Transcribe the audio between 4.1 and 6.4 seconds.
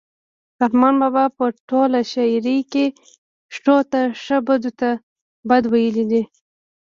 ښه بدو ته بد ویلي دي.